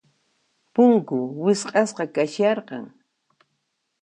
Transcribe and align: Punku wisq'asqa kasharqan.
Punku 0.73 1.17
wisq'asqa 1.43 2.05
kasharqan. 2.15 2.85